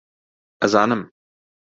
ئەزانم 0.63 1.05